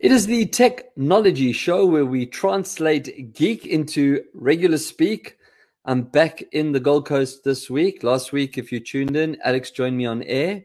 [0.00, 5.36] It is the TechKnowledgy show where we translate geek into regular speak.
[5.84, 8.02] I'm back in the Gold Coast this week.
[8.02, 10.64] Last week, if you tuned in, Alex joined me on air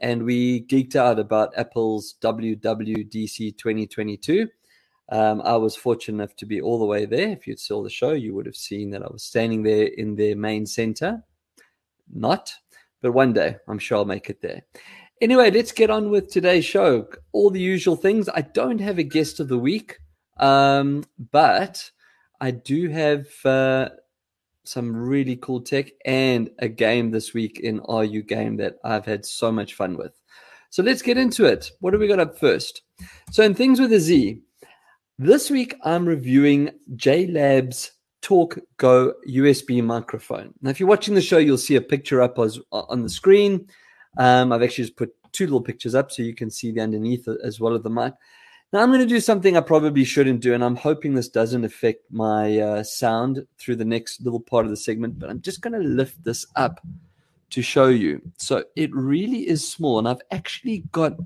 [0.00, 4.48] and we geeked out about Apple's WWDC 2022.
[5.10, 7.30] Um, I was fortunate enough to be all the way there.
[7.30, 10.14] If you'd saw the show, you would have seen that I was standing there in
[10.14, 11.24] their main center.
[12.14, 12.54] Not,
[13.02, 14.62] but one day I'm sure I'll make it there.
[15.22, 17.08] Anyway, let's get on with today's show.
[17.32, 18.28] All the usual things.
[18.28, 19.98] I don't have a guest of the week,
[20.36, 21.90] um, but
[22.38, 23.88] I do have uh,
[24.64, 29.06] some really cool tech and a game this week in Are You Game that I've
[29.06, 30.12] had so much fun with.
[30.68, 31.70] So let's get into it.
[31.80, 32.82] What do we got up first?
[33.30, 34.42] So, in Things with a Z,
[35.18, 40.52] this week I'm reviewing JLab's Talk Go USB microphone.
[40.60, 43.66] Now, if you're watching the show, you'll see a picture up on the screen.
[44.16, 47.28] Um, I've actually just put two little pictures up so you can see the underneath
[47.28, 48.14] as well of the mic.
[48.72, 51.64] Now I'm going to do something I probably shouldn't do, and I'm hoping this doesn't
[51.64, 55.18] affect my uh, sound through the next little part of the segment.
[55.18, 56.80] But I'm just going to lift this up
[57.50, 58.20] to show you.
[58.38, 61.16] So it really is small, and I've actually got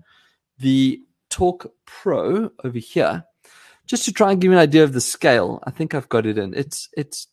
[0.59, 3.25] the Talk Pro over here,
[3.87, 5.63] just to try and give you an idea of the scale.
[5.65, 6.53] I think I've got it in.
[6.53, 7.29] It's it's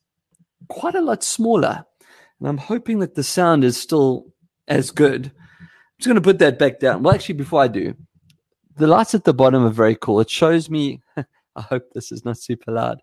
[0.70, 1.86] quite a lot smaller,
[2.40, 4.28] and I'm hoping that the sound is still
[4.70, 5.32] as good
[6.00, 7.04] just going to put that back down.
[7.04, 7.96] Well, actually, before I do,
[8.78, 10.20] the lights at the bottom are very cool.
[10.20, 13.02] It shows me, I hope this is not super loud.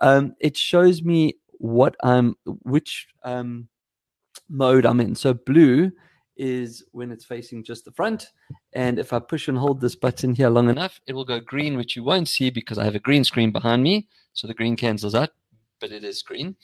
[0.00, 3.68] Um, it shows me what I'm, which um,
[4.48, 5.14] mode I'm in.
[5.14, 5.90] So blue
[6.36, 8.30] is when it's facing just the front.
[8.72, 11.76] And if I push and hold this button here long enough, it will go green,
[11.76, 14.06] which you won't see because I have a green screen behind me.
[14.32, 15.30] So the green cancels out,
[15.80, 16.54] but it is green.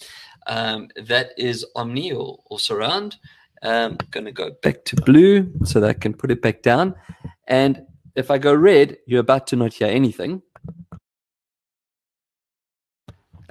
[0.46, 3.16] Um, that is Omni or, or surround.
[3.64, 6.94] I'm going to go back to blue so that I can put it back down.
[7.48, 7.82] And
[8.14, 10.42] if I go red, you're about to not hear anything.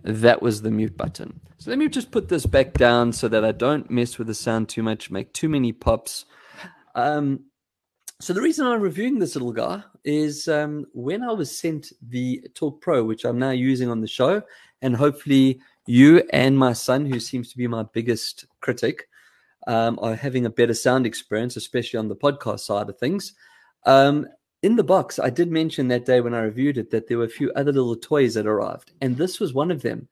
[0.04, 1.40] That was the mute button.
[1.58, 4.34] So let me just put this back down so that I don't mess with the
[4.34, 6.26] sound too much, make too many pops.
[6.94, 7.46] Um,
[8.20, 12.46] so the reason I'm reviewing this little guy is um, when I was sent the
[12.54, 14.42] Talk Pro, which I'm now using on the show,
[14.82, 19.08] and hopefully you and my son, who seems to be my biggest critic,
[19.68, 23.34] um, are having a better sound experience, especially on the podcast side of things.
[23.86, 24.28] Um,
[24.62, 27.26] in the box, I did mention that day when I reviewed it that there were
[27.26, 30.08] a few other little toys that arrived, and this was one of them.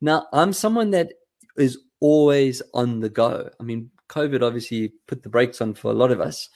[0.00, 1.12] Now, I'm someone that
[1.56, 3.48] is always on the go.
[3.60, 6.48] I mean, COVID obviously put the brakes on for a lot of us.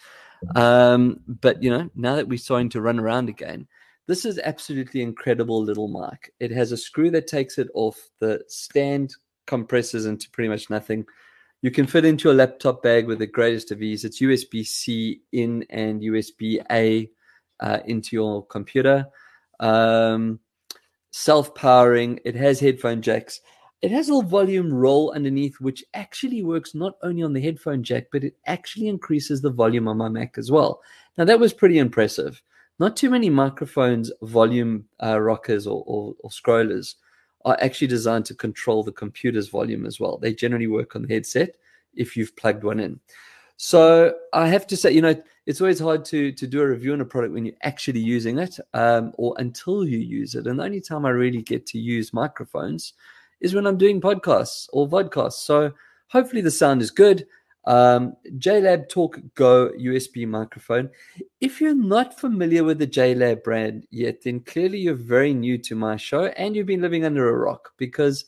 [0.55, 3.67] Um, but you know, now that we're starting to run around again,
[4.07, 6.33] this is absolutely incredible little mic.
[6.39, 7.97] It has a screw that takes it off.
[8.21, 9.15] The stand
[9.47, 11.07] compresses into pretty much nothing.
[11.63, 14.05] You can fit into a laptop bag with the greatest of ease.
[14.05, 17.11] It's USB C in and USB A
[17.61, 19.07] uh, into your computer.
[19.61, 20.41] Um,
[21.13, 22.21] Self powering.
[22.27, 23.41] It has headphone jacks.
[23.81, 28.09] It has a volume roll underneath, which actually works not only on the headphone jack,
[28.13, 30.83] but it actually increases the volume on my Mac as well.
[31.17, 32.43] Now, that was pretty impressive.
[32.79, 36.97] Not too many microphones, volume uh, rockers, or, or, or scrollers
[37.47, 40.19] are actually designed to control the computer's volume as well.
[40.19, 41.55] They generally work on the headset
[41.95, 43.01] if you've plugged one in.
[43.57, 45.15] So I have to say, you know,
[45.47, 48.39] it's always hard to to do a review on a product when you're actually using
[48.39, 50.47] it, um, or until you use it.
[50.47, 52.93] And the only time I really get to use microphones
[53.41, 55.45] is when I'm doing podcasts or vodcasts.
[55.45, 55.73] So
[56.09, 57.27] hopefully the sound is good.
[57.67, 60.89] Um, JLab Talk Go USB microphone.
[61.41, 65.75] If you're not familiar with the JLab brand yet, then clearly you're very new to
[65.75, 68.25] my show and you've been living under a rock because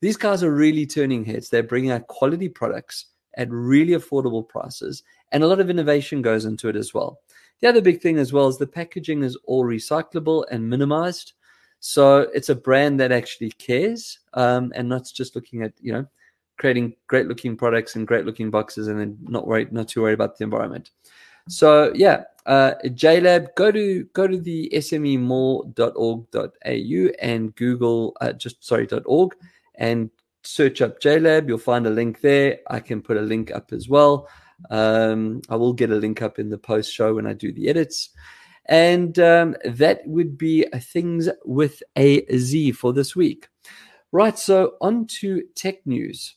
[0.00, 1.50] these guys are really turning heads.
[1.50, 6.46] They're bringing out quality products at really affordable prices, and a lot of innovation goes
[6.46, 7.20] into it as well.
[7.60, 11.34] The other big thing as well is the packaging is all recyclable and minimized.
[11.80, 16.06] So it's a brand that actually cares um, and not just looking at, you know,
[16.60, 20.12] creating great looking products and great looking boxes and then not worried, not too worried
[20.12, 20.90] about the environment.
[21.48, 25.72] So yeah, uh, JLab, go to go to the smemall.org.au
[27.22, 29.34] and Google uh, just sorry .org
[29.76, 30.10] and
[30.42, 31.48] search up JLab.
[31.48, 32.58] You'll find a link there.
[32.68, 34.28] I can put a link up as well.
[34.70, 37.70] Um, I will get a link up in the post show when I do the
[37.70, 38.10] edits.
[38.66, 43.48] And um, that would be things with a Z for this week.
[44.12, 46.34] Right, so on to tech news.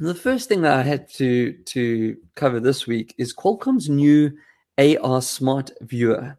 [0.00, 4.32] The first thing that I had to to cover this week is Qualcomm's new
[4.78, 6.38] AR Smart Viewer.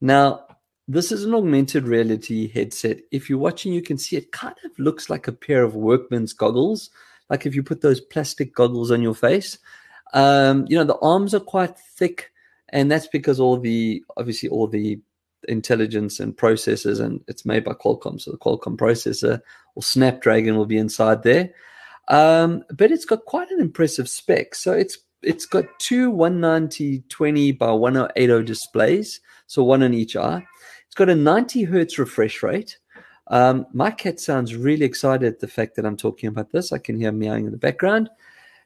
[0.00, 0.46] Now,
[0.86, 3.00] this is an augmented reality headset.
[3.10, 6.32] If you're watching, you can see it kind of looks like a pair of workman's
[6.32, 6.90] goggles,
[7.28, 9.58] like if you put those plastic goggles on your face.
[10.14, 12.30] Um, you know, the arms are quite thick,
[12.68, 15.00] and that's because all the obviously all the
[15.48, 18.20] intelligence and processors, and it's made by Qualcomm.
[18.20, 19.40] So the Qualcomm processor
[19.74, 21.52] or Snapdragon will be inside there.
[22.08, 24.54] Um, but it's got quite an impressive spec.
[24.54, 30.44] So it's it's got two 190 20 by 1080 displays, so one on each eye.
[30.86, 32.78] It's got a 90 hertz refresh rate.
[33.28, 36.72] Um, my cat sounds really excited at the fact that I'm talking about this.
[36.72, 38.10] I can hear meowing in the background.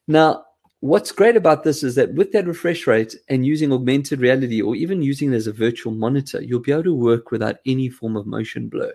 [0.09, 0.45] Now,
[0.81, 4.75] what's great about this is that with that refresh rate and using augmented reality or
[4.75, 8.17] even using it as a virtual monitor, you'll be able to work without any form
[8.17, 8.93] of motion blur.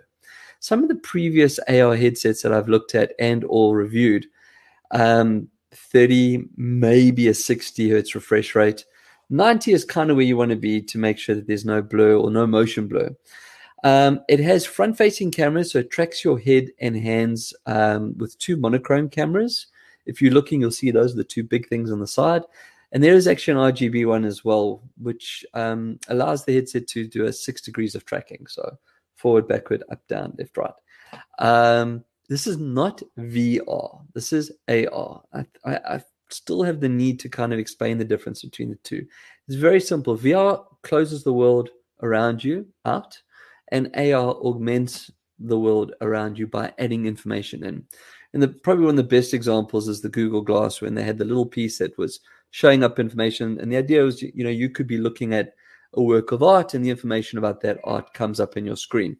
[0.62, 4.26] Some of the previous AR headsets that I've looked at and or reviewed,
[4.92, 8.84] um, 30, maybe a 60 hertz refresh rate.
[9.28, 11.82] 90 is kind of where you want to be to make sure that there's no
[11.82, 13.10] blur or no motion blur.
[13.82, 18.38] Um, it has front facing cameras, so it tracks your head and hands um, with
[18.38, 19.66] two monochrome cameras.
[20.06, 22.42] If you're looking, you'll see those are the two big things on the side.
[22.92, 27.08] And there is actually an RGB one as well, which um, allows the headset to
[27.08, 28.46] do a six degrees of tracking.
[28.46, 28.78] So
[29.22, 30.74] forward, backward, up, down, left, right.
[31.38, 34.04] Um, this is not VR.
[34.14, 35.22] This is AR.
[35.32, 38.76] I, I, I, still have the need to kind of explain the difference between the
[38.76, 39.06] two.
[39.46, 40.16] It's very simple.
[40.16, 41.68] VR closes the world
[42.02, 43.20] around you out,
[43.70, 47.84] and AR augments the world around you by adding information in.
[48.32, 51.18] And the probably one of the best examples is the Google Glass when they had
[51.18, 52.20] the little piece that was
[52.50, 53.60] showing up information.
[53.60, 55.52] And the idea was, you know, you could be looking at
[55.94, 59.16] a work of art and the information about that art comes up in your screen.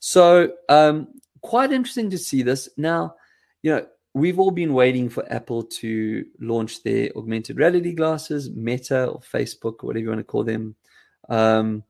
[0.00, 1.08] So um,
[1.40, 2.68] quite interesting to see this.
[2.76, 3.14] Now,
[3.62, 9.06] you know, we've all been waiting for Apple to launch their augmented reality glasses, Meta
[9.06, 10.74] or Facebook or whatever you want to call them.
[11.28, 11.84] Um,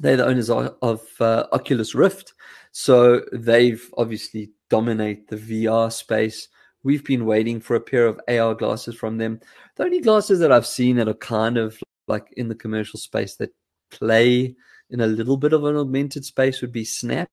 [0.00, 2.34] they're the owners of, of uh, Oculus Rift.
[2.72, 6.48] So they've obviously dominate the VR space.
[6.82, 9.40] We've been waiting for a pair of AR glasses from them.
[9.76, 13.36] The only glasses that I've seen that are kind of like in the commercial space
[13.36, 13.54] that
[13.90, 14.54] play
[14.90, 17.30] in a little bit of an augmented space would be Snap,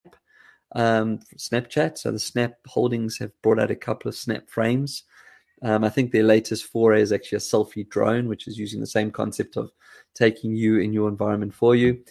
[0.74, 1.98] um, Snapchat.
[1.98, 5.04] So the Snap Holdings have brought out a couple of Snap frames.
[5.62, 8.86] Um, I think their latest foray is actually a selfie drone, which is using the
[8.86, 9.70] same concept of
[10.14, 12.02] taking you in your environment for you.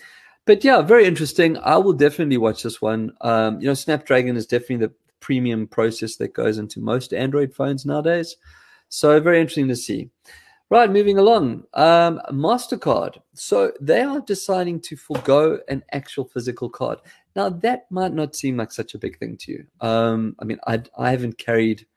[0.46, 1.58] But yeah, very interesting.
[1.58, 3.14] I will definitely watch this one.
[3.22, 7.86] Um, you know, Snapdragon is definitely the premium process that goes into most Android phones
[7.86, 8.36] nowadays.
[8.90, 10.10] So very interesting to see.
[10.76, 11.64] Right, moving along.
[11.74, 13.20] Um, MasterCard.
[13.34, 17.00] So they are deciding to forego an actual physical card.
[17.34, 19.66] Now, that might not seem like such a big thing to you.
[19.80, 21.88] Um, I mean, I, I haven't carried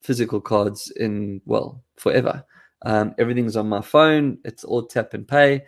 [0.00, 2.42] physical cards in, well, forever.
[2.86, 5.66] Um, everything's on my phone, it's all tap and pay.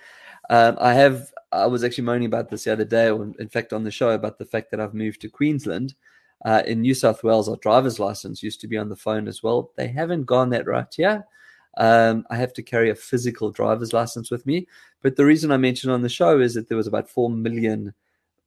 [0.48, 3.74] Um, I have, I was actually moaning about this the other day, or in fact,
[3.74, 5.94] on the show, about the fact that I've moved to Queensland.
[6.46, 9.42] Uh, in New South Wales, our driver's license used to be on the phone as
[9.42, 9.70] well.
[9.76, 11.26] They haven't gone that route yet.
[11.76, 14.66] Um, I have to carry a physical driver's license with me.
[15.02, 17.94] But the reason I mentioned on the show is that there was about 4 million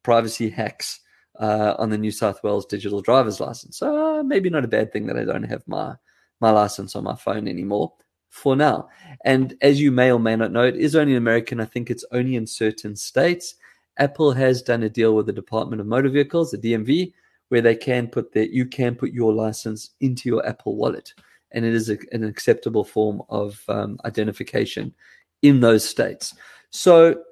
[0.04, 1.02] privacy hacks
[1.40, 3.78] uh, on the New South Wales digital driver's license.
[3.78, 5.96] So uh, maybe not a bad thing that I don't have my,
[6.40, 7.94] my license on my phone anymore
[8.30, 8.90] for now.
[9.26, 11.60] And as you may or may not know, it is only in American.
[11.60, 13.56] I think it's only in certain states.
[13.98, 17.14] Apple has done a deal with the Department of Motor Vehicles, the DMV,
[17.50, 21.14] where they can put that you can put your license into your Apple wallet,
[21.52, 24.94] and it is a, an acceptable form of um, identification
[25.42, 26.34] in those states.
[26.70, 27.24] So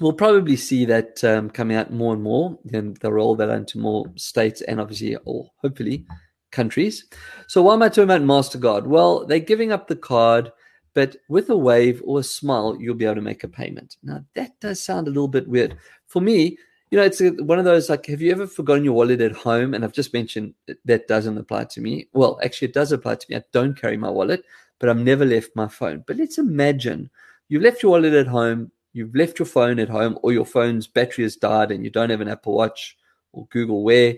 [0.00, 2.58] we'll probably see that um, coming out more and more.
[2.72, 6.06] and they'll roll that into more states and obviously, or hopefully,
[6.52, 7.06] countries.
[7.48, 8.86] So why am I talking about Mastercard?
[8.86, 10.52] Well, they're giving up the card.
[10.94, 13.98] But with a wave or a smile, you'll be able to make a payment.
[14.02, 15.76] Now, that does sound a little bit weird.
[16.06, 16.56] For me,
[16.90, 19.32] you know, it's a, one of those like, have you ever forgotten your wallet at
[19.32, 19.74] home?
[19.74, 22.08] And I've just mentioned that doesn't apply to me.
[22.12, 23.36] Well, actually, it does apply to me.
[23.36, 24.44] I don't carry my wallet,
[24.78, 26.04] but I've never left my phone.
[26.06, 27.10] But let's imagine
[27.48, 30.86] you've left your wallet at home, you've left your phone at home, or your phone's
[30.86, 32.96] battery has died and you don't have an Apple Watch
[33.32, 34.14] or Google Wear,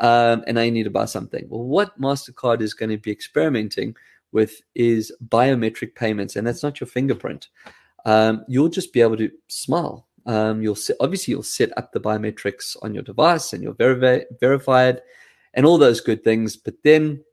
[0.00, 1.44] um, and now you need to buy something.
[1.48, 3.96] Well, what MasterCard is going to be experimenting
[4.30, 7.48] with is biometric payments, and that's not your fingerprint.
[8.04, 12.00] Um, you'll just be able to smile um, you'll set, obviously you'll set up the
[12.00, 15.02] biometrics on your device and you're verif- verified
[15.54, 16.56] and all those good things.
[16.56, 17.24] But then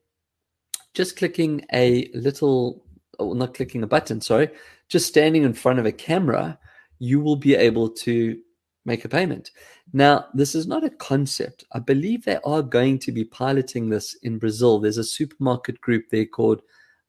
[0.94, 2.84] just clicking a little,
[3.20, 4.50] or not clicking a button, sorry,
[4.88, 6.58] just standing in front of a camera,
[6.98, 8.38] you will be able to
[8.86, 9.52] make a payment.
[9.94, 11.64] Now, this is not a concept.
[11.74, 14.80] I believe they are going to be piloting this in Brazil.
[14.80, 16.62] There's a supermarket group there called,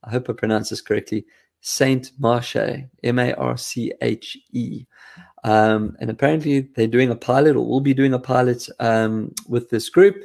[0.05, 1.27] I hope I pronounce this correctly,
[1.63, 4.87] Saint Marche, M A R C H E.
[5.45, 9.71] Um, and apparently they're doing a pilot or will be doing a pilot um, with
[9.71, 10.17] this group.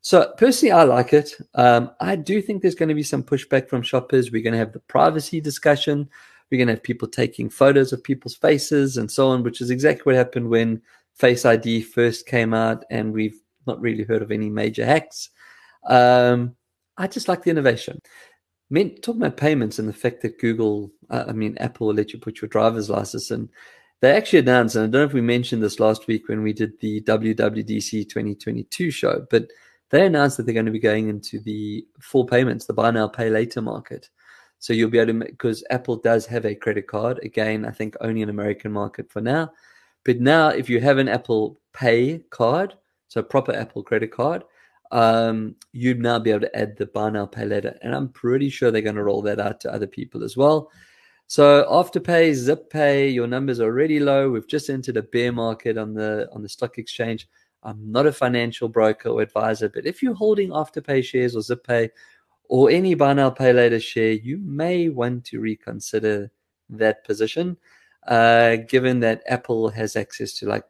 [0.00, 1.32] So personally, I like it.
[1.54, 4.30] Um, I do think there's going to be some pushback from shoppers.
[4.30, 6.08] We're going to have the privacy discussion.
[6.50, 9.70] We're going to have people taking photos of people's faces and so on, which is
[9.70, 10.80] exactly what happened when
[11.16, 15.30] Face ID first came out, and we've not really heard of any major hacks.
[15.88, 16.54] Um,
[16.98, 18.00] I just like the innovation.
[18.68, 22.12] Mean, talking about payments and the fact that Google, uh, I mean, Apple will let
[22.12, 23.48] you put your driver's license in.
[24.00, 26.52] They actually announced, and I don't know if we mentioned this last week when we
[26.52, 29.48] did the WWDC 2022 show, but
[29.90, 33.08] they announced that they're going to be going into the full payments, the buy now,
[33.08, 34.10] pay later market.
[34.58, 37.20] So you'll be able to, because Apple does have a credit card.
[37.22, 39.52] Again, I think only an American market for now.
[40.04, 42.74] But now, if you have an Apple Pay card,
[43.08, 44.44] so a proper Apple credit card,
[44.92, 47.76] um, you'd now be able to add the buy now, pay later.
[47.82, 50.70] And I'm pretty sure they're going to roll that out to other people as well.
[51.28, 54.30] So Afterpay, Zip Pay, your numbers are already low.
[54.30, 57.28] We've just entered a bear market on the on the stock exchange.
[57.64, 61.66] I'm not a financial broker or advisor, but if you're holding Afterpay shares or Zip
[61.66, 61.90] Pay
[62.48, 66.30] or any buy now pay later share, you may want to reconsider
[66.70, 67.56] that position,
[68.06, 70.64] uh, given that Apple has access to like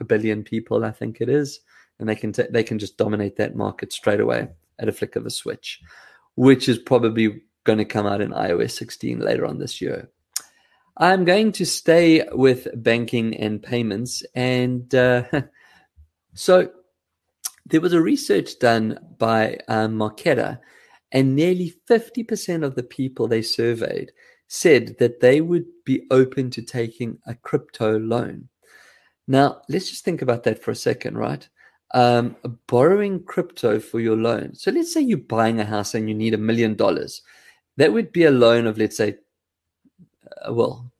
[0.00, 1.60] a billion people, I think it is,
[1.98, 5.16] and they can t- they can just dominate that market straight away at a flick
[5.16, 5.82] of a switch,
[6.34, 10.10] which is probably going to come out in iOS 16 later on this year.
[10.96, 15.24] I'm going to stay with banking and payments, and uh,
[16.34, 16.70] so
[17.66, 20.58] there was a research done by um, Marqeta
[21.12, 24.12] and nearly 50% of the people they surveyed
[24.48, 28.48] said that they would be open to taking a crypto loan.
[29.28, 31.48] Now, let's just think about that for a second, right?
[31.94, 34.54] Um, borrowing crypto for your loan.
[34.54, 37.22] So let's say you're buying a house and you need a million dollars.
[37.76, 39.16] That would be a loan of, let's say,
[40.46, 40.90] uh, well,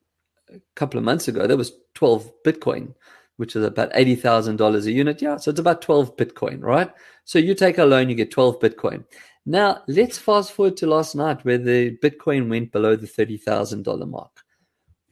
[0.52, 2.94] a couple of months ago, that was 12 Bitcoin,
[3.36, 5.22] which is about $80,000 a unit.
[5.22, 6.90] Yeah, so it's about 12 Bitcoin, right?
[7.24, 9.04] So you take a loan, you get 12 Bitcoin.
[9.44, 14.30] Now, let's fast forward to last night where the Bitcoin went below the $30,000 mark.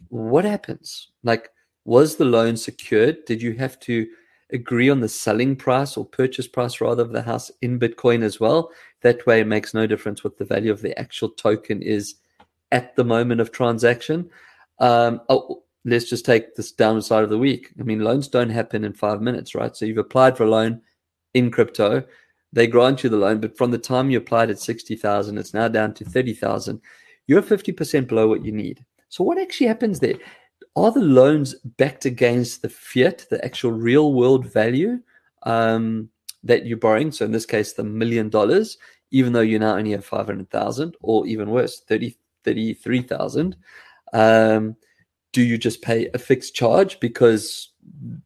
[0.09, 1.09] What happens?
[1.25, 1.51] Like,
[1.85, 3.25] was the loan secured?
[3.25, 4.07] Did you have to
[4.53, 8.41] agree on the selling price or purchase price rather of the house in Bitcoin as
[8.41, 8.71] well?
[9.03, 12.17] That way, it makes no difference what the value of the actual token is
[12.73, 14.31] at the moment of transaction.
[14.79, 17.73] Um, oh, let's just take this downside of the week.
[17.79, 19.77] I mean, loans don't happen in five minutes, right?
[19.77, 20.83] So you've applied for a loan
[21.35, 22.05] in crypto
[22.53, 25.69] they grant you the loan, but from the time you applied at 60,000, it's now
[25.69, 26.81] down to 30,000.
[27.27, 28.85] You're 50% below what you need.
[29.09, 30.15] So what actually happens there?
[30.77, 35.01] Are the loans backed against the fiat, the actual real world value
[35.43, 36.09] um,
[36.45, 37.13] that you're borrowing?
[37.13, 38.79] So in this case, the million dollars,
[39.11, 43.57] even though you now only have 500,000 or even worse, 30, 33,000.
[44.13, 44.77] Um,
[45.33, 47.71] do you just pay a fixed charge because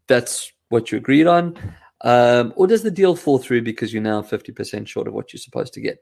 [0.07, 1.57] that's what you agreed on?
[2.03, 5.41] Um, or does the deal fall through because you're now 50% short of what you're
[5.41, 5.99] supposed to get?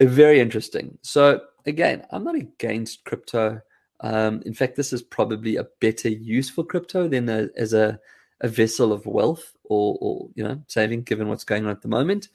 [0.00, 0.98] Very interesting.
[1.02, 3.60] So, again, I'm not against crypto.
[4.00, 7.98] Um, in fact, this is probably a better use for crypto than a, as a,
[8.40, 11.88] a vessel of wealth or, or, you know, saving, given what's going on at the
[11.88, 12.28] moment.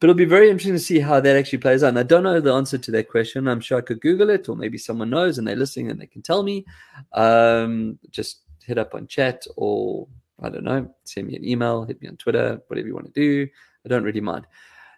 [0.00, 1.88] But it'll be very interesting to see how that actually plays out.
[1.88, 3.48] And I don't know the answer to that question.
[3.48, 6.06] I'm sure I could Google it, or maybe someone knows and they're listening and they
[6.06, 6.64] can tell me.
[7.12, 10.06] Um, just hit up on chat or
[10.40, 13.20] I don't know, send me an email, hit me on Twitter, whatever you want to
[13.20, 13.48] do.
[13.84, 14.46] I don't really mind.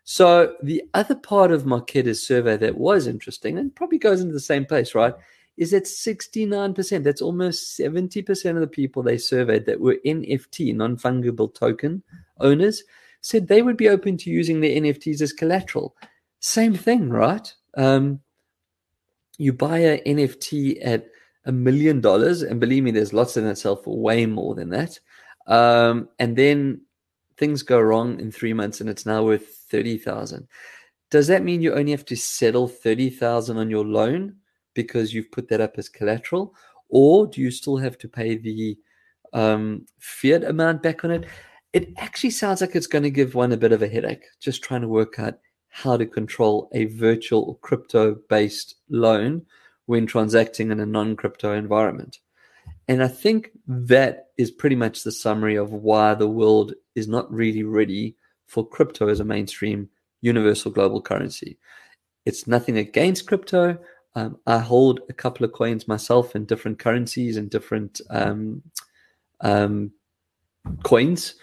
[0.04, 4.40] So the other part of Marqeta's survey that was interesting and probably goes into the
[4.40, 5.14] same place, right?
[5.56, 10.96] Is that 69%, that's almost 70% of the people they surveyed that were NFT, non
[10.96, 12.02] fungible token
[12.40, 12.82] owners,
[13.20, 15.94] said they would be open to using their NFTs as collateral.
[16.40, 17.52] Same thing, right?
[17.76, 18.20] Um,
[19.36, 21.06] you buy an NFT at
[21.44, 24.70] a million dollars, and believe me, there's lots in that sell for way more than
[24.70, 24.98] that.
[25.46, 26.82] Um, and then
[27.40, 30.46] things go wrong in three months and it's now worth 30,000.
[31.10, 34.36] Does that mean you only have to settle 30,000 on your loan
[34.74, 36.54] because you've put that up as collateral?
[36.88, 38.76] Or do you still have to pay the
[39.32, 41.24] um, fiat amount back on it?
[41.72, 44.62] It actually sounds like it's going to give one a bit of a headache, just
[44.62, 49.46] trying to work out how to control a virtual or crypto based loan
[49.86, 52.18] when transacting in a non crypto environment.
[52.88, 57.32] And I think that is pretty much the summary of why the world is not
[57.32, 59.88] really ready for crypto as a mainstream
[60.20, 61.56] universal global currency.
[62.26, 63.78] It's nothing against crypto.
[64.14, 68.62] Um, I hold a couple of coins myself in different currencies and different um,
[69.40, 69.92] um,
[70.82, 71.34] coins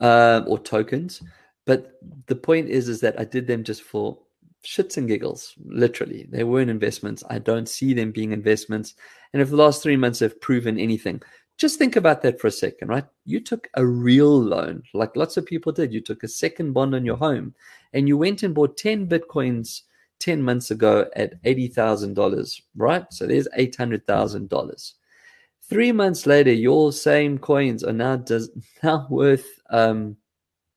[0.00, 1.22] uh, or tokens.
[1.66, 1.92] But
[2.26, 4.18] the point is, is that I did them just for
[4.64, 6.26] shits and giggles, literally.
[6.30, 7.22] They weren't investments.
[7.30, 8.94] I don't see them being investments.
[9.32, 11.22] And if the last three months have proven anything,
[11.58, 13.06] just think about that for a second, right?
[13.24, 15.92] You took a real loan, like lots of people did.
[15.92, 17.54] You took a second bond on your home
[17.92, 19.82] and you went and bought 10 Bitcoins
[20.20, 23.04] 10 months ago at $80,000, right?
[23.12, 24.92] So there's $800,000.
[25.68, 28.50] Three months later, your same coins are now does
[28.82, 30.16] now worth um,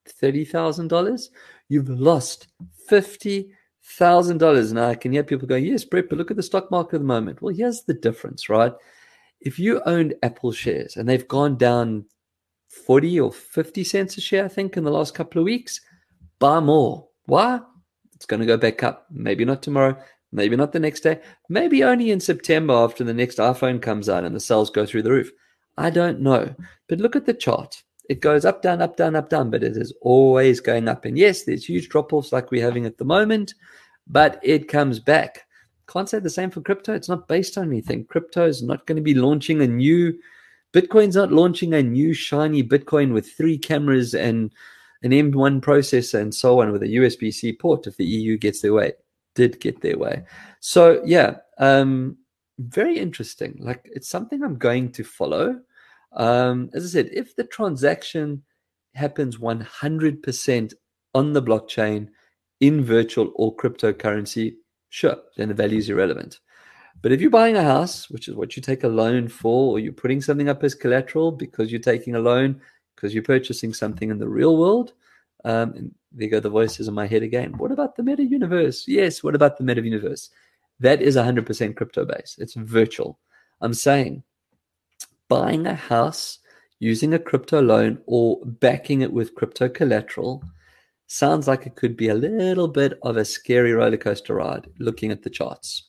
[0.06, 1.30] thirty thousand dollars.
[1.68, 2.48] You've lost
[2.88, 3.50] fifty
[3.82, 4.72] thousand dollars.
[4.72, 7.02] Now I can hear people going, "Yes, Brett, but look at the stock market at
[7.02, 8.72] the moment." Well, here's the difference, right?
[9.40, 12.06] If you owned Apple shares and they've gone down
[12.68, 15.80] forty or fifty cents a share, I think, in the last couple of weeks,
[16.40, 17.06] buy more.
[17.26, 17.60] Why?
[18.20, 19.06] It's going to go back up.
[19.10, 19.96] Maybe not tomorrow.
[20.30, 21.22] Maybe not the next day.
[21.48, 25.04] Maybe only in September after the next iPhone comes out and the sales go through
[25.04, 25.30] the roof.
[25.78, 26.54] I don't know.
[26.86, 27.82] But look at the chart.
[28.10, 31.06] It goes up, down, up, down, up, down, but it is always going up.
[31.06, 33.54] And yes, there's huge drop offs like we're having at the moment,
[34.06, 35.46] but it comes back.
[35.88, 36.92] Can't say the same for crypto.
[36.92, 38.04] It's not based on anything.
[38.04, 40.12] Crypto is not going to be launching a new,
[40.74, 44.52] Bitcoin's not launching a new shiny Bitcoin with three cameras and
[45.02, 48.60] an M1 processor and so on with a USB C port if the EU gets
[48.60, 48.92] their way
[49.34, 50.24] did get their way.
[50.60, 52.16] So yeah, um,
[52.58, 53.56] very interesting.
[53.58, 55.60] Like it's something I'm going to follow.
[56.12, 58.42] Um, as I said, if the transaction
[58.94, 60.74] happens 100%
[61.14, 62.08] on the blockchain
[62.60, 64.56] in virtual or cryptocurrency,
[64.88, 66.40] sure, then the value is irrelevant.
[67.02, 69.78] But if you're buying a house, which is what you take a loan for, or
[69.78, 72.60] you're putting something up as collateral because you're taking a loan
[73.00, 74.92] because you're purchasing something in the real world,
[75.44, 77.56] um, there go the voices in my head again.
[77.56, 78.84] What about the meta universe?
[78.86, 80.28] Yes, what about the meta universe?
[80.80, 82.38] That is 100% crypto based.
[82.38, 83.18] It's virtual.
[83.62, 84.22] I'm saying
[85.28, 86.40] buying a house
[86.78, 90.42] using a crypto loan or backing it with crypto collateral
[91.06, 95.10] sounds like it could be a little bit of a scary roller coaster ride looking
[95.10, 95.88] at the charts.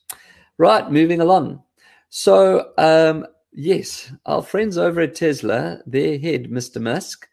[0.58, 1.64] Right, moving along.
[2.10, 6.82] So, um, yes, our friends over at Tesla, their head, Mr.
[6.82, 7.28] Musk,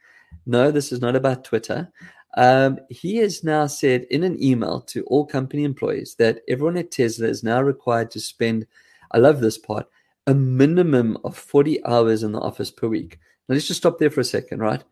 [0.46, 1.92] no, this is not about Twitter.
[2.36, 6.90] Um, he has now said in an email to all company employees that everyone at
[6.90, 8.66] Tesla is now required to spend,
[9.12, 9.86] I love this part,
[10.26, 13.18] a minimum of 40 hours in the office per week.
[13.48, 14.84] Now, let's just stop there for a second, right?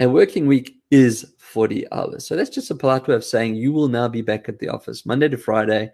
[0.00, 2.26] A working week is 40 hours.
[2.26, 4.68] So that's just a polite way of saying you will now be back at the
[4.68, 5.92] office Monday to Friday,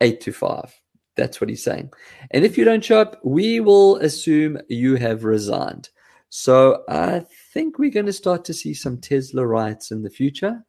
[0.00, 0.80] 8 to 5.
[1.16, 1.92] That's what he's saying.
[2.30, 5.88] And if you don't show up, we will assume you have resigned.
[6.28, 10.62] So I think we're going to start to see some Tesla riots in the future.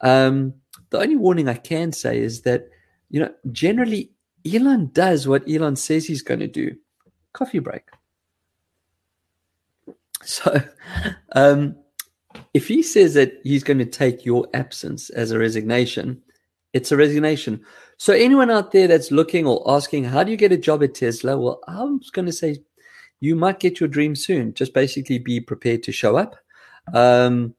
[0.00, 0.54] Um,
[0.88, 2.68] the only warning I can say is that,
[3.10, 4.10] you know, generally
[4.50, 6.74] Elon does what Elon says he's going to do
[7.32, 7.82] coffee break.
[10.22, 10.60] So,
[11.32, 11.76] um,
[12.52, 16.20] if he says that he's going to take your absence as a resignation,
[16.74, 17.64] it's a resignation.
[18.00, 20.94] So, anyone out there that's looking or asking, how do you get a job at
[20.94, 21.36] Tesla?
[21.36, 22.56] Well, I'm going to say
[23.20, 24.54] you might get your dream soon.
[24.54, 26.36] Just basically be prepared to show up.
[26.94, 27.54] Um,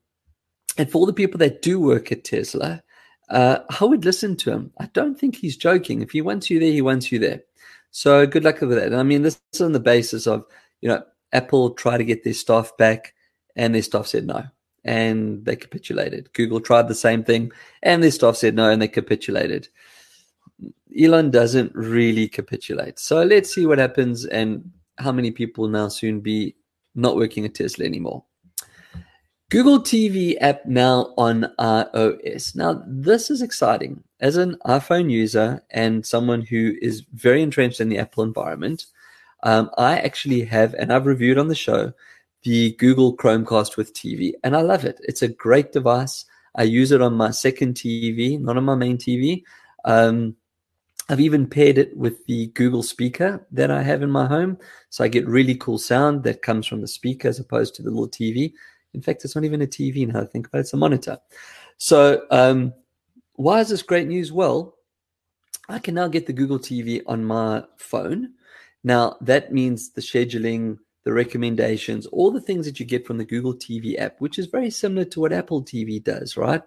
[0.80, 2.82] and for all the people that do work at Tesla,
[3.30, 4.72] uh, I would listen to him.
[4.80, 6.02] I don't think he's joking.
[6.02, 7.44] If he wants you there, he wants you there.
[7.92, 8.96] So good luck with that.
[8.96, 10.44] I mean, this is on the basis of,
[10.82, 13.14] you know, Apple tried to get their staff back
[13.56, 14.46] and their staff said no
[14.84, 16.34] and they capitulated.
[16.34, 17.52] Google tried the same thing
[17.84, 19.68] and their staff said no and they capitulated.
[21.00, 23.00] Elon doesn't really capitulate.
[23.00, 26.56] So let's see what happens and how many people now soon be
[26.96, 28.24] not working at Tesla anymore.
[29.50, 32.56] Google TV app now on iOS.
[32.56, 34.02] Now, this is exciting.
[34.22, 38.86] As an iPhone user and someone who is very entrenched in the Apple environment,
[39.44, 41.92] um, I actually have, and I've reviewed on the show,
[42.44, 45.00] the Google Chromecast with TV, and I love it.
[45.04, 46.24] It's a great device.
[46.56, 49.44] I use it on my second TV, not on my main TV.
[49.84, 50.38] Um,
[51.12, 54.58] I've even paired it with the Google speaker that I have in my home.
[54.90, 57.90] So I get really cool sound that comes from the speaker as opposed to the
[57.90, 58.54] little TV.
[58.94, 61.18] In fact, it's not even a TV now I think about it, it's a monitor.
[61.78, 62.74] So um,
[63.34, 64.32] why is this great news?
[64.32, 64.78] Well,
[65.68, 68.32] I can now get the Google TV on my phone.
[68.86, 73.26] Now that means the scheduling, the recommendations, all the things that you get from the
[73.26, 76.62] Google TV app, which is very similar to what Apple TV does, right?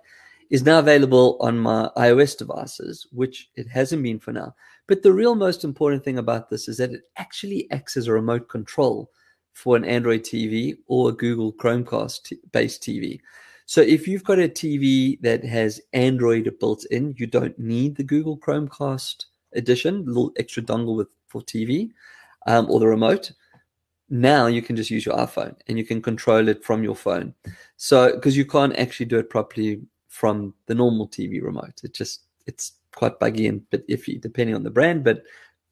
[0.51, 4.55] Is now available on my iOS devices, which it hasn't been for now.
[4.87, 8.13] But the real most important thing about this is that it actually acts as a
[8.13, 9.11] remote control
[9.53, 13.21] for an Android TV or a Google Chromecast based TV.
[13.67, 18.05] So if you've got a TV that has Android built in, you don't need the
[18.05, 21.91] Google Chromecast edition, little extra dongle with for TV
[22.47, 23.33] um, or the remote.
[24.11, 27.35] Now you can just use your iPhone and you can control it from your phone.
[27.77, 29.81] So because you can't actually do it properly
[30.15, 31.81] from the normal TV remote.
[31.83, 35.25] It just it's quite buggy and bit iffy depending on the brand, but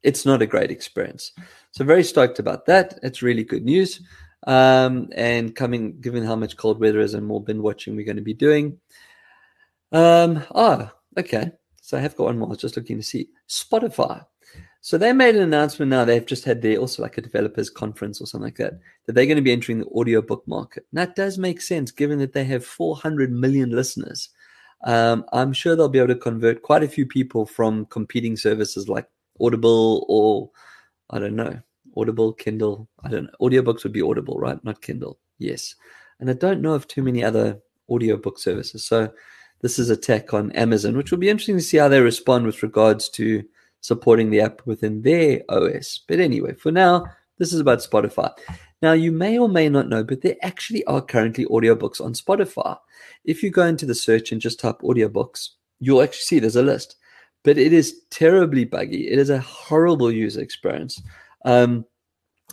[0.02, 1.30] it's not a great experience.
[1.70, 2.98] So very stoked about that.
[3.04, 4.00] It's really good news.
[4.48, 8.16] Um, and coming, given how much cold weather is and more bin watching we're going
[8.16, 8.80] to be doing.
[9.92, 11.52] Um, ah, okay.
[11.80, 12.48] So I have got one more.
[12.48, 14.26] I was just looking to see Spotify.
[14.84, 16.04] So they made an announcement now.
[16.04, 19.26] They've just had their also like a developers conference or something like that, that they're
[19.26, 20.84] going to be entering the audiobook market.
[20.90, 24.30] And that does make sense given that they have 400 million listeners.
[24.84, 28.88] Um, I'm sure they'll be able to convert quite a few people from competing services
[28.88, 29.08] like
[29.40, 30.50] Audible or
[31.10, 31.60] I don't know,
[31.96, 32.88] Audible, Kindle.
[33.04, 33.30] I don't know.
[33.40, 34.62] Audiobooks would be Audible, right?
[34.64, 35.16] Not Kindle.
[35.38, 35.76] Yes.
[36.18, 38.84] And I don't know of too many other audiobook services.
[38.84, 39.12] So
[39.60, 42.46] this is a tech on Amazon, which will be interesting to see how they respond
[42.46, 43.44] with regards to
[43.82, 46.00] supporting the app within their OS.
[46.08, 47.04] But anyway, for now,
[47.38, 48.32] this is about Spotify.
[48.80, 52.76] Now, you may or may not know, but there actually are currently audiobooks on Spotify.
[53.24, 56.62] If you go into the search and just type audiobooks, you'll actually see there's a
[56.62, 56.96] list.
[57.44, 59.08] But it is terribly buggy.
[59.08, 61.02] It is a horrible user experience.
[61.44, 61.84] Um,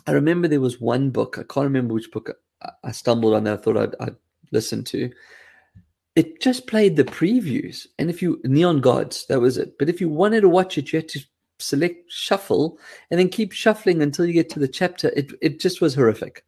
[0.06, 2.30] I remember there was one book, I can't remember which book
[2.84, 4.16] I stumbled on that I thought I'd, I'd
[4.52, 5.10] listen to.
[6.16, 7.86] It just played the previews.
[7.98, 9.78] And if you, Neon Gods, that was it.
[9.78, 11.20] But if you wanted to watch it, you had to
[11.58, 12.78] select shuffle
[13.10, 15.12] and then keep shuffling until you get to the chapter.
[15.16, 16.44] It, it just was horrific.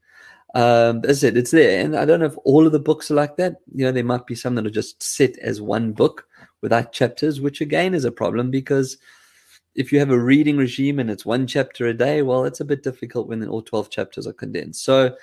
[0.55, 1.37] Um, that's it.
[1.37, 1.85] It's there.
[1.85, 3.57] And I don't know if all of the books are like that.
[3.75, 6.27] You know, there might be some that are just set as one book
[6.61, 8.99] without chapters, which again is a problem because
[9.75, 12.65] if you have a reading regime and it's one chapter a day, well, it's a
[12.65, 14.85] bit difficult when all 12 chapters are condensed.
[14.85, 15.17] So,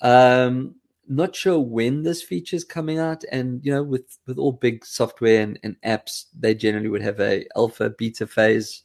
[0.00, 0.74] um,
[1.08, 3.24] not sure when this feature is coming out.
[3.30, 7.20] And, you know, with, with all big software and, and apps, they generally would have
[7.20, 8.82] a alpha beta phase.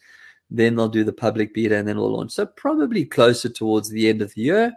[0.49, 2.31] Then they'll do the public beta and then it'll launch.
[2.31, 4.73] So probably closer towards the end of the year,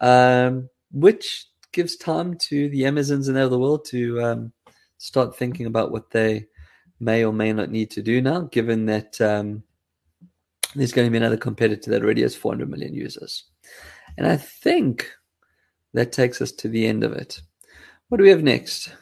[0.00, 4.52] um, which gives time to the Amazons and the world to um,
[4.98, 6.46] start thinking about what they
[7.00, 9.62] may or may not need to do now, given that um,
[10.74, 13.44] there's going to be another competitor that already has 400 million users.
[14.16, 15.10] And I think
[15.96, 17.40] that takes us to the end of it.
[18.08, 18.92] What do we have next?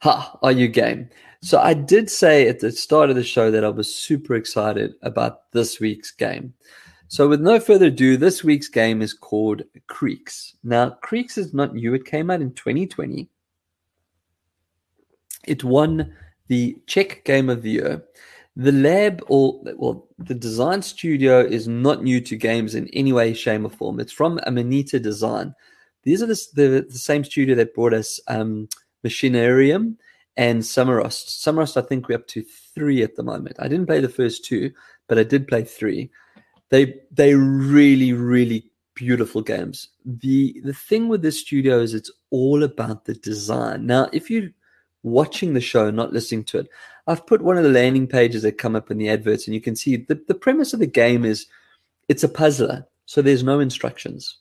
[0.00, 1.08] Ha, are you game?
[1.40, 4.94] So I did say at the start of the show that I was super excited
[5.02, 6.52] about this week's game.
[7.08, 10.56] So with no further ado, this week's game is called Creaks.
[10.64, 11.94] Now, Creaks is not new.
[11.94, 13.28] It came out in 2020.
[15.46, 16.12] It won
[16.48, 18.04] the Czech Game of the Year.
[18.56, 23.32] The lab, or well, the design studio is not new to games in any way,
[23.34, 24.00] shape, or form.
[24.00, 25.54] It's from Amanita Design.
[26.06, 28.68] These are the, the, the same studio that brought us um,
[29.04, 29.96] Machinarium
[30.36, 31.42] and Samorost.
[31.44, 33.56] Samorost, I think we're up to three at the moment.
[33.58, 34.70] I didn't play the first two,
[35.08, 36.10] but I did play three.
[36.70, 39.88] They they really really beautiful games.
[40.04, 43.86] The the thing with this studio is it's all about the design.
[43.86, 44.50] Now, if you're
[45.02, 46.68] watching the show, not listening to it,
[47.08, 49.60] I've put one of the landing pages that come up in the adverts, and you
[49.60, 51.46] can see the, the premise of the game is
[52.08, 54.38] it's a puzzler, so there's no instructions.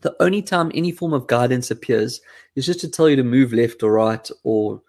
[0.00, 2.20] The only time any form of guidance appears
[2.54, 4.80] is just to tell you to move left or right or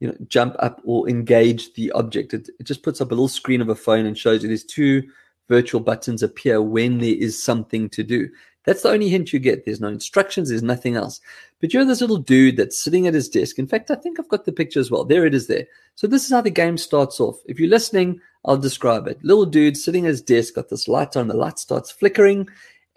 [0.00, 2.34] you know jump up or engage the object.
[2.34, 4.64] It, it just puts up a little screen of a phone and shows you there's
[4.64, 5.02] two
[5.48, 8.28] virtual buttons appear when there is something to do.
[8.64, 9.64] That's the only hint you get.
[9.64, 11.22] There's no instructions, there's nothing else.
[11.60, 13.58] But you're this little dude that's sitting at his desk.
[13.58, 15.04] In fact, I think I've got the picture as well.
[15.04, 15.64] There it is there.
[15.94, 17.36] So this is how the game starts off.
[17.46, 19.24] If you're listening, I'll describe it.
[19.24, 22.46] Little dude sitting at his desk, got this light on, the light starts flickering,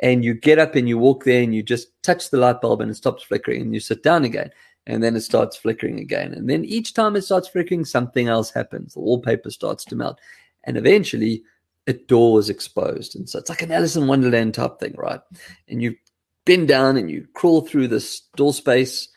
[0.02, 2.82] and you get up and you walk there and you just touch the light bulb
[2.82, 4.52] and it stops flickering and you sit down again.
[4.88, 6.34] And then it starts flickering again.
[6.34, 8.94] And then each time it starts flickering, something else happens.
[8.94, 10.20] The wallpaper starts to melt.
[10.64, 11.44] And eventually
[11.86, 13.16] a door is exposed.
[13.16, 15.22] And so it's like an Alice in Wonderland type thing, right?
[15.68, 15.96] And you
[16.46, 19.08] bend down and you crawl through this door space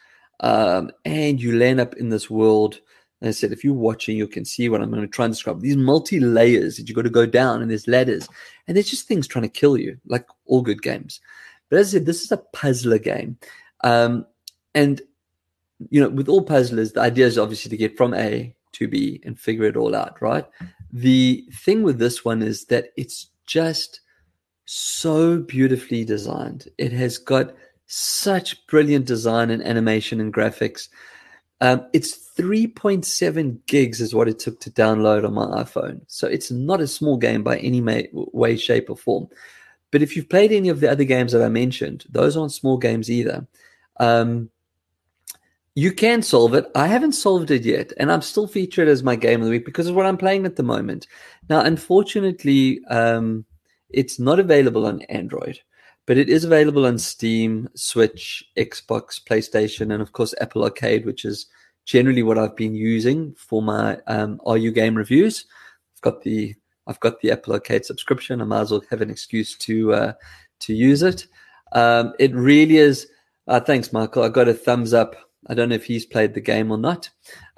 [0.40, 2.80] um, and you land up in this world.
[3.24, 5.32] And I said, if you're watching, you can see what I'm going to try and
[5.32, 5.62] describe.
[5.62, 8.28] These multi layers that you got to go down, and there's ladders,
[8.68, 11.22] and there's just things trying to kill you, like all good games.
[11.70, 13.38] But as I said, this is a puzzler game.
[13.82, 14.26] Um,
[14.74, 15.00] and,
[15.88, 19.22] you know, with all puzzlers, the idea is obviously to get from A to B
[19.24, 20.44] and figure it all out, right?
[20.92, 24.02] The thing with this one is that it's just
[24.66, 26.68] so beautifully designed.
[26.76, 27.54] It has got
[27.86, 30.88] such brilliant design and animation and graphics.
[31.60, 36.00] Um, it's 3.7 gigs is what it took to download on my iPhone.
[36.08, 37.80] So it's not a small game by any
[38.12, 39.28] way, shape, or form.
[39.90, 42.76] But if you've played any of the other games that I mentioned, those aren't small
[42.76, 43.46] games either.
[44.00, 44.50] Um,
[45.76, 46.66] you can solve it.
[46.74, 49.64] I haven't solved it yet, and I'm still featured as my game of the week
[49.64, 51.06] because of what I'm playing at the moment.
[51.48, 53.44] Now, unfortunately, um,
[53.88, 55.60] it's not available on Android,
[56.06, 61.24] but it is available on Steam, Switch, Xbox, PlayStation, and of course Apple Arcade, which
[61.24, 61.46] is
[61.84, 65.46] generally what I've been using for my um, Are You game reviews.
[65.96, 66.54] I've got the
[66.86, 68.40] I've got the Apple Arcade subscription.
[68.40, 70.12] I might as well have an excuse to uh,
[70.60, 71.26] to use it.
[71.72, 73.08] Um, it really is.
[73.46, 74.22] Uh, thanks, Michael.
[74.22, 77.10] I got a thumbs up I don't know if he's played the game or not,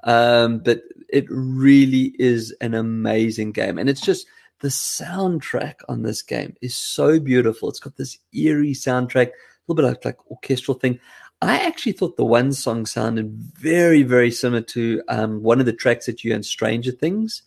[0.05, 3.79] um, but it really is an amazing game.
[3.79, 4.27] And it's just
[4.61, 7.69] The soundtrack on this game is so beautiful.
[7.69, 9.33] It's got this eerie soundtrack, a
[9.67, 10.99] little bit like, like orchestral thing.
[11.43, 15.73] I actually thought the one song sounded very, very similar to um, one of the
[15.73, 17.43] tracks that you and Stranger Things.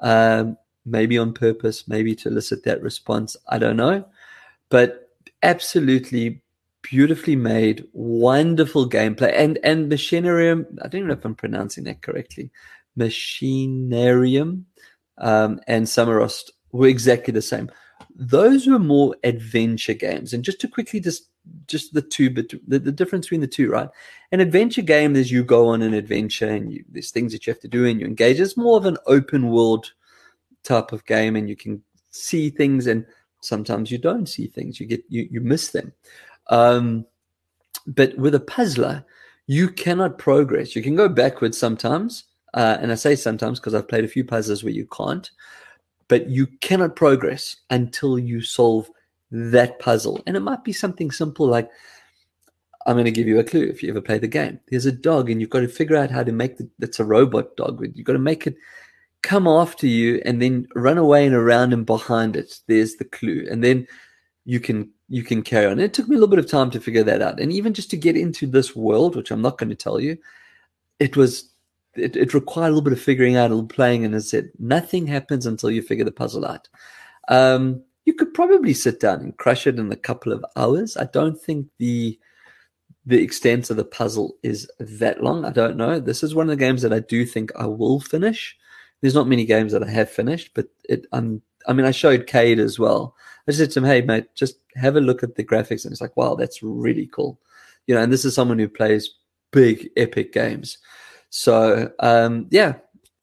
[0.00, 3.36] Um, maybe on purpose, maybe to elicit that response.
[3.48, 4.04] I don't know.
[4.68, 5.10] But
[5.42, 6.42] absolutely
[6.82, 9.32] beautifully made, wonderful gameplay.
[9.34, 12.50] And and Machinarium, I don't even know if I'm pronouncing that correctly.
[12.98, 14.64] Machinarium
[15.20, 17.70] um, and Samorost were exactly the same.
[18.14, 20.32] Those were more adventure games.
[20.32, 21.28] And just to quickly just
[21.66, 23.88] just the two, but the, the difference between the two, right?
[24.30, 27.52] An adventure game is you go on an adventure and you, there's things that you
[27.52, 28.38] have to do and you engage.
[28.38, 29.92] It's more of an open world
[30.62, 33.06] type of game, and you can see things, and
[33.40, 34.78] sometimes you don't see things.
[34.78, 35.92] You get you you miss them.
[36.48, 37.06] Um,
[37.86, 39.04] but with a puzzler,
[39.46, 40.76] you cannot progress.
[40.76, 44.24] You can go backwards sometimes, uh, and I say sometimes because I've played a few
[44.24, 45.30] puzzles where you can't,
[46.08, 48.90] but you cannot progress until you solve
[49.30, 50.20] that puzzle.
[50.26, 51.70] And it might be something simple like
[52.86, 54.58] I'm going to give you a clue if you ever play the game.
[54.68, 56.68] There's a dog, and you've got to figure out how to make the.
[56.80, 57.84] It's a robot dog.
[57.94, 58.56] You've got to make it
[59.22, 62.58] come after you and then run away and around and behind it.
[62.68, 63.86] There's the clue, and then
[64.44, 65.72] you can you can carry on.
[65.72, 67.74] And it took me a little bit of time to figure that out, and even
[67.74, 70.16] just to get into this world, which I'm not going to tell you,
[70.98, 71.49] it was
[71.94, 74.28] it, it, required a little bit of figuring out, a little playing, and as I
[74.28, 76.68] said, nothing happens until you figure the puzzle out.
[77.28, 80.96] Um, you could probably sit down and crush it in a couple of hours.
[80.96, 82.18] I don't think the
[83.06, 85.44] the extent of the puzzle is that long.
[85.44, 86.00] I don't know.
[86.00, 88.56] This is one of the games that I do think I will finish.
[89.00, 91.06] There's not many games that I have finished, but it.
[91.12, 91.42] I'm.
[91.66, 93.14] I mean, I showed Cade as well.
[93.46, 96.00] I said to him, "Hey, mate, just have a look at the graphics," and it's
[96.00, 97.40] like, "Wow, that's really cool."
[97.86, 99.10] You know, and this is someone who plays
[99.50, 100.78] big, epic games.
[101.30, 102.74] So um, yeah,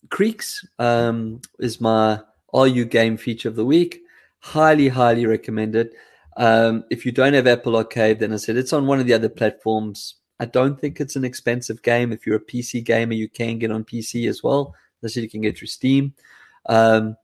[0.10, 2.22] Creaks um, is my
[2.54, 4.02] Are You game feature of the week.
[4.40, 5.92] Highly, highly recommended.
[6.38, 9.14] Um, if you don't have Apple Arcade, then I said it's on one of the
[9.14, 10.16] other platforms.
[10.40, 12.12] I don't think it's an expensive game.
[12.12, 14.76] If you're a PC gamer, you can get on PC as well.
[15.06, 16.14] Said you can get through Steam.
[16.68, 17.16] Um,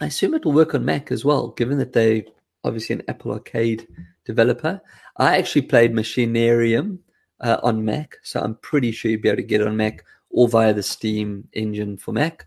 [0.00, 2.26] I assume it will work on Mac as well, given that they
[2.64, 3.86] obviously an Apple Arcade
[4.24, 4.80] developer.
[5.16, 6.98] I actually played Machinarium
[7.42, 10.04] uh, on Mac, so I'm pretty sure you'll be able to get it on Mac
[10.30, 12.46] or via the Steam engine for Mac.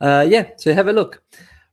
[0.00, 1.22] Uh, yeah, so have a look.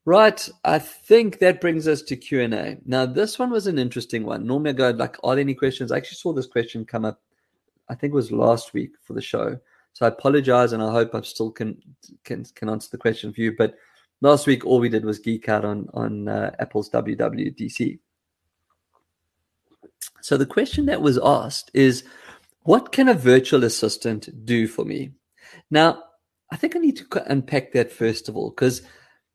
[0.06, 2.78] Right, I think that brings us to Q and A.
[2.86, 4.46] Now, this one was an interesting one.
[4.46, 7.22] Normally, I go like, "Are there any questions?" I actually saw this question come up.
[7.90, 9.60] I think it was last week for the show.
[9.94, 11.78] So I apologize, and I hope I still can
[12.24, 13.56] can can answer the question for you.
[13.56, 13.76] But
[14.22, 18.00] last week, all we did was geek out on on uh, Apple's WWDC.
[20.22, 22.04] So the question that was asked is,
[22.64, 25.12] what can a virtual assistant do for me?
[25.72, 26.04] Now,
[26.52, 28.82] I think I need to unpack that first of all, because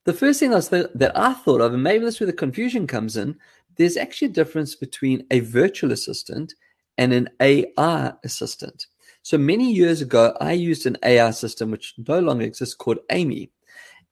[0.05, 2.87] the first thing I th- that I thought of, and maybe that's where the confusion
[2.87, 3.37] comes in,
[3.77, 6.55] there's actually a difference between a virtual assistant
[6.99, 8.87] and an AI assistant.
[9.23, 13.51] So many years ago, I used an AI system which no longer exists called Amy.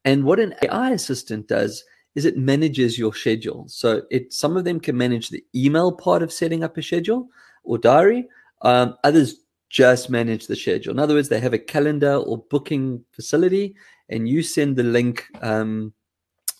[0.04, 3.66] And what an AI assistant does is it manages your schedule.
[3.68, 7.28] So it some of them can manage the email part of setting up a schedule
[7.64, 8.28] or diary.
[8.62, 9.36] Um, others
[9.68, 10.92] just manage the schedule.
[10.92, 13.74] In other words, they have a calendar or booking facility,
[14.08, 15.94] and you send the link um,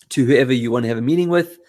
[0.09, 1.59] to whoever you want to have a meeting with,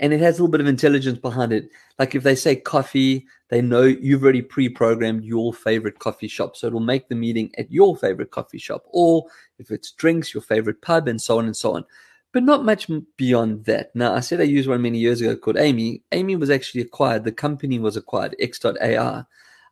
[0.00, 1.68] and it has a little bit of intelligence behind it.
[1.98, 6.66] Like if they say coffee, they know you've already pre-programmed your favorite coffee shop, so
[6.66, 9.26] it'll make the meeting at your favorite coffee shop, or
[9.58, 11.84] if it's drinks, your favorite pub, and so on and so on.
[12.32, 13.94] But not much beyond that.
[13.94, 16.02] Now, I said I used one many years ago called Amy.
[16.10, 17.22] Amy was actually acquired.
[17.22, 19.24] The company was acquired, X.AI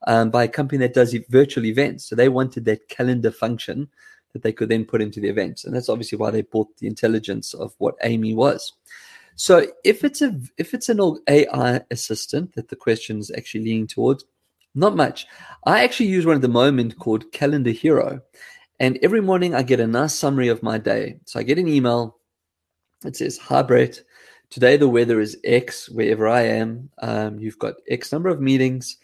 [0.06, 2.04] um, by a company that does virtual events.
[2.04, 3.88] So they wanted that calendar function
[4.32, 6.86] that they could then put into the events, and that's obviously why they bought the
[6.86, 8.72] intelligence of what Amy was.
[9.36, 13.86] So if it's a if it's an AI assistant that the question is actually leaning
[13.86, 14.24] towards,
[14.74, 15.26] not much.
[15.64, 18.20] I actually use one at the moment called Calendar Hero,
[18.80, 21.18] and every morning I get a nice summary of my day.
[21.24, 22.16] So I get an email.
[23.04, 24.00] It says, "Hi Brett,
[24.50, 26.90] today the weather is X wherever I am.
[27.00, 28.98] Um, you've got X number of meetings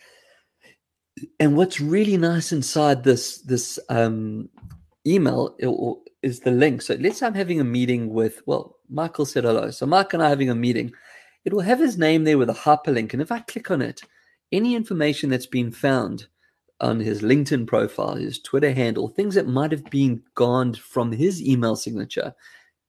[1.41, 4.49] and what's really nice inside this this um,
[5.07, 5.57] email
[6.23, 6.83] is the link.
[6.83, 9.71] So let's say I'm having a meeting with well, Michael said hello.
[9.71, 10.93] So Mike and I are having a meeting.
[11.45, 14.03] It will have his name there with a hyperlink, and if I click on it,
[14.53, 16.27] any information that's been found
[16.81, 21.43] on his LinkedIn profile, his Twitter handle, things that might have been gone from his
[21.43, 22.35] email signature,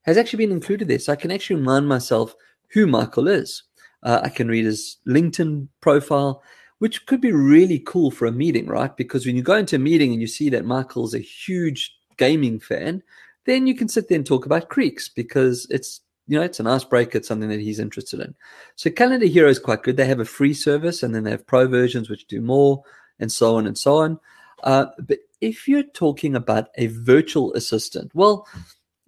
[0.03, 0.99] has actually been included there.
[0.99, 2.35] So I can actually remind myself
[2.71, 3.63] who Michael is.
[4.03, 6.41] Uh, I can read his LinkedIn profile
[6.79, 8.95] which could be really cool for a meeting, right?
[8.97, 12.59] Because when you go into a meeting and you see that Michael's a huge gaming
[12.59, 13.03] fan,
[13.45, 16.67] then you can sit there and talk about creaks because it's you know, it's an
[16.67, 17.17] icebreaker.
[17.17, 18.35] It's something that he's interested in.
[18.75, 19.97] So Calendar Hero is quite good.
[19.97, 22.83] They have a free service, and then they have pro versions which do more,
[23.19, 24.19] and so on and so on.
[24.63, 28.47] Uh, but if you're talking about a virtual assistant, well,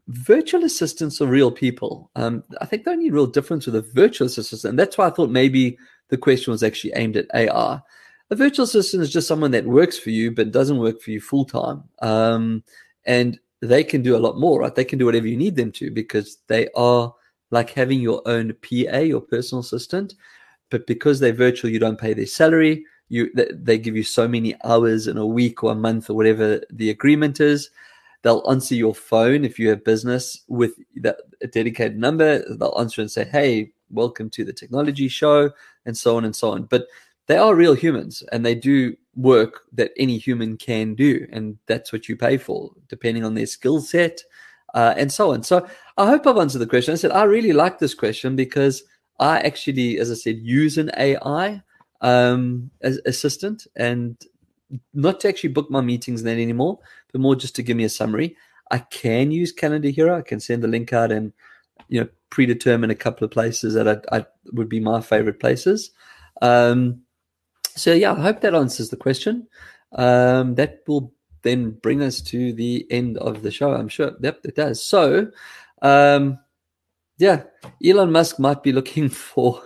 [0.07, 2.09] virtual assistants are real people.
[2.15, 5.11] Um, I think the only real difference with a virtual assistant, and that's why I
[5.11, 5.77] thought maybe
[6.11, 7.81] the question was actually aimed at AR.
[8.29, 11.19] A virtual assistant is just someone that works for you but doesn't work for you
[11.19, 11.83] full time.
[12.01, 12.63] Um,
[13.05, 14.75] and they can do a lot more, right?
[14.75, 17.13] They can do whatever you need them to because they are
[17.49, 20.15] like having your own PA, your personal assistant.
[20.69, 22.85] But because they're virtual, you don't pay their salary.
[23.09, 26.61] You they give you so many hours in a week or a month or whatever
[26.71, 27.69] the agreement is.
[28.21, 32.43] They'll answer your phone if you have business with that a dedicated number.
[32.55, 35.51] They'll answer and say, "Hey, welcome to the TechKnowledgy show,"
[35.85, 36.63] and so on and so on.
[36.63, 36.87] But
[37.27, 41.27] they are real humans and they do work that any human can do.
[41.31, 44.21] And that's what you pay for, depending on their skill set
[44.73, 45.43] uh, and so on.
[45.43, 45.67] So
[45.97, 46.93] I hope I've answered the question.
[46.93, 48.83] I said, I really like this question because
[49.19, 51.61] I actually, as I said, use an AI
[52.01, 54.17] um, as assistant and
[54.93, 56.79] not to actually book my meetings that anymore,
[57.11, 58.35] but more just to give me a summary.
[58.71, 60.17] I can use Calendar Hero.
[60.17, 61.33] I can send the link out and
[61.89, 65.91] you know predetermine a couple of places that I, I would be my favorite places.
[66.41, 67.01] Um,
[67.75, 69.47] so yeah, I hope that answers the question.
[69.93, 71.13] Um, that will
[71.43, 73.73] then bring us to the end of the show.
[73.73, 74.13] I'm sure.
[74.21, 74.83] Yep, it does.
[74.83, 75.31] So,
[75.81, 76.39] um,
[77.17, 77.43] yeah,
[77.83, 79.61] Elon Musk might be looking for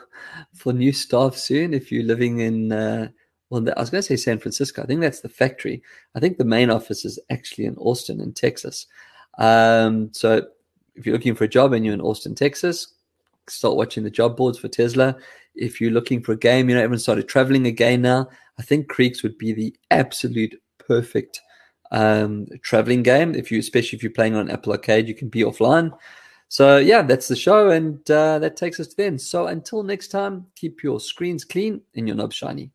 [0.54, 1.74] for new staff soon.
[1.74, 3.10] If you're living in, uh,
[3.50, 4.84] well, I was going to say San Francisco.
[4.84, 5.84] I think that's the factory.
[6.16, 8.88] I think the main office is actually in Austin, in Texas.
[9.38, 10.48] Um, so,
[10.96, 12.94] if you're looking for a job and you're in Austin, Texas,
[13.48, 15.16] start watching the job boards for Tesla
[15.56, 18.28] if you're looking for a game, you know, everyone started traveling again now.
[18.60, 21.42] I think Creaks would be the absolute perfect
[21.92, 23.36] um, traveling game.
[23.36, 25.92] If you, especially if you're playing on Apple Arcade, you can be offline.
[26.48, 29.22] So yeah, that's the show, and uh, that takes us to the end.
[29.22, 32.72] So until next time, keep your screens clean and your knobs shiny.